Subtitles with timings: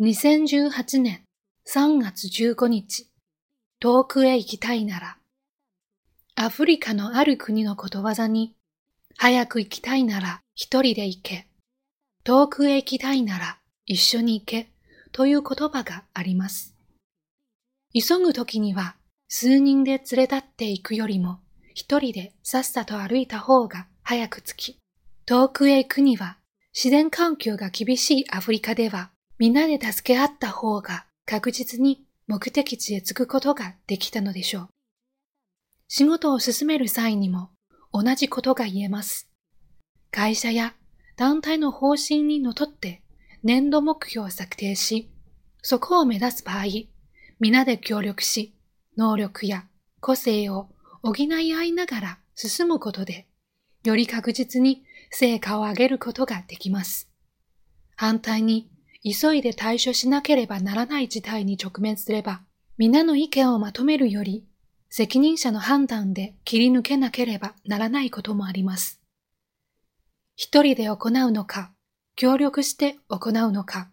[0.00, 1.22] 2018年
[1.68, 3.08] 3月15日、
[3.78, 5.18] 遠くへ行きたいなら、
[6.34, 8.56] アフリカのある国のことわざに、
[9.16, 11.46] 早く行きたいなら一人で行け、
[12.24, 14.68] 遠くへ行きたいなら一緒に行け
[15.12, 16.74] という言葉があります。
[17.92, 18.96] 急ぐ時には
[19.28, 21.38] 数人で連れ立って行くよりも
[21.72, 24.78] 一人でさっさと歩いた方が早く着き、
[25.24, 26.38] 遠くへ行くには
[26.72, 34.68] 自然環境が厳しいアフリカではみんなで助け合った方が確実に目的地へ着くことができたのでしょう。
[35.88, 37.50] 仕事を進める際にも
[37.92, 39.28] 同じことが言えます。
[40.10, 40.74] 会社や
[41.16, 43.02] 団体の方針にのとって
[43.42, 45.10] 年度目標を策定し、
[45.62, 46.64] そこを目指す場合、
[47.40, 48.54] 皆で協力し、
[48.96, 49.66] 能力や
[50.00, 50.68] 個性を
[51.02, 53.26] 補い合いながら進むことで、
[53.84, 57.10] より確実に成果を上げることができます。
[57.96, 58.70] 反対に、
[59.04, 62.40] 急いで対処しなければならない事態に直面すれば、
[62.78, 64.44] 皆の意見をまとめるより、
[64.88, 69.00] 責任者の判断で切り抜けなければならないこともあります。
[70.36, 71.70] 一人で行うのか、
[72.16, 73.90] 協力して行うのか、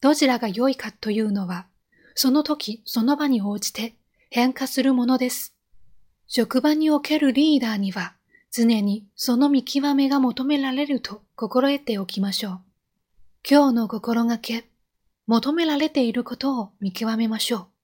[0.00, 1.66] どちらが良いかというのは、
[2.14, 3.94] その時その場に応じて
[4.30, 5.54] 変化するものです。
[6.26, 8.14] 職場におけるリーダーには、
[8.50, 12.69] 常にその見極めが求められると心得ておきましょう。
[13.48, 14.70] 今日の心がけ、
[15.26, 17.79] 求められていることを見極めましょう。